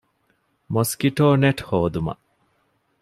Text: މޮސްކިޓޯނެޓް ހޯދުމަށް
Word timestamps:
މޮސްކިޓޯނެޓް 0.73 1.61
ހޯދުމަށް 1.67 2.23